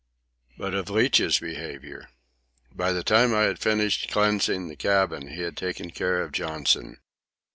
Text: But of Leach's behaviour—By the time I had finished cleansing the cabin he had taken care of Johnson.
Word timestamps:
But 0.57 0.73
of 0.73 0.89
Leach's 0.89 1.37
behaviour—By 1.37 2.91
the 2.91 3.03
time 3.03 3.35
I 3.35 3.43
had 3.43 3.59
finished 3.59 4.09
cleansing 4.09 4.67
the 4.67 4.75
cabin 4.75 5.27
he 5.27 5.41
had 5.41 5.55
taken 5.55 5.91
care 5.91 6.23
of 6.23 6.31
Johnson. 6.31 6.97